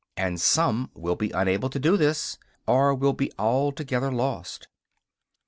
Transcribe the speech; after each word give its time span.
And 0.17 0.41
some 0.41 0.89
will 0.95 1.15
be 1.15 1.29
unable 1.29 1.69
to 1.69 1.77
do 1.77 1.95
this, 1.95 2.39
or 2.65 2.95
will 2.95 3.13
be 3.13 3.31
altogether 3.37 4.11
lost. 4.11 4.67